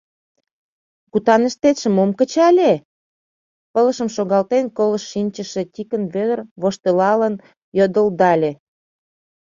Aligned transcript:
—Кутаныштетше 1.11 1.87
мом 1.95 2.11
кычале?— 2.19 2.71
пылышым 3.73 4.09
шогалтен 4.15 4.65
колышт 4.77 5.07
шинчыше 5.11 5.61
Тикын 5.73 6.03
Вӧдыр 6.13 6.39
воштылалын 6.61 7.35
йодылдале. 7.77 8.51